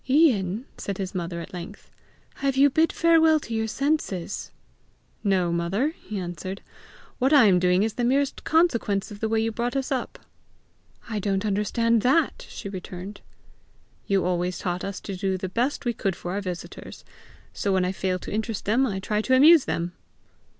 [0.09, 1.91] "Ian!" said his mother at length;
[2.37, 4.49] "have you bid farewell to your senses?"
[5.23, 6.63] "No, mother," he answered;
[7.19, 10.17] "what I am doing is the merest consequence of the way you brought us up."
[11.07, 13.21] "I don't understand that!" she returned.
[14.07, 17.05] "You always taught us to do the best we could for our visitors.
[17.53, 19.91] So when I fail to interest them, I try to amuse them."